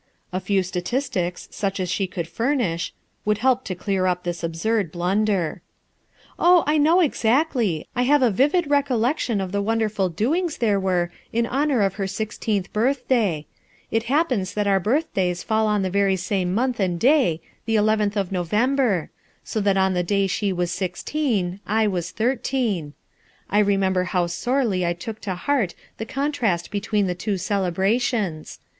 A 0.33 0.39
few 0.39 0.61
etaiigticB, 0.61 1.53
such 1.53 1.79
an 1.79 1.85
ahe 1.85 2.09
could 2.09 2.27
furnish, 2.27 2.91
would 3.23 3.37
help 3.37 3.63
to 3.65 3.75
clear 3.75 4.07
up 4.07 4.23
this 4.23 4.41
absurd 4.43 4.91
blunder. 4.91 5.61
"Oh, 6.39 6.63
I 6.65 6.79
know 6.79 7.01
exactly, 7.01 7.87
I 7.95 8.03
liave 8.07 8.23
a 8.25 8.31
vivid 8.31 8.65
recol 8.65 8.99
lection 8.99 9.39
of 9.39 9.51
the 9.51 9.61
wonderful 9.61 10.09
doings 10.09 10.57
there 10.57 10.79
were 10.79 11.11
in 11.31 11.45
honor 11.45 11.81
of 11.83 11.93
her 12.01 12.07
sixteenth 12.07 12.73
birthday, 12.73 13.45
ft 13.93 14.03
happens 14.05 14.55
that 14.55 14.65
our 14.65 14.79
birthdays 14.79 15.43
fall 15.43 15.69
an 15.69 15.83
the 15.83 15.91
very 15.91 16.15
raunc 16.15 16.47
month 16.47 16.79
ami 16.81 16.95
day, 16.95 17.39
the 17.65 17.75
eleventh 17.75 18.17
of 18.17 18.31
November; 18.31 19.11
so 19.43 19.61
that 19.61 19.77
on 19.77 19.93
the 19.93 20.01
day 20.01 20.25
she 20.25 20.51
wa^ 20.51 20.67
sixteen, 20.67 21.59
I 21.67 21.85
was 21.85 22.09
thirteen, 22.09 22.93
I 23.51 23.61
LOOKING 23.61 23.65
BACKWARD 23.65 23.65
2 23.65 23.65
01 23.65 23.65
remember 23.67 24.03
how 24.05 24.25
sorely 24.25 24.83
I 24.83 24.93
took 24.93 25.21
to 25.21 25.35
heart 25.35 25.75
the 25.99 26.07
con 26.07 26.31
trast 26.31 26.71
between 26.71 27.05
the 27.05 27.13
two 27.13 27.37
celebrations. 27.37 28.57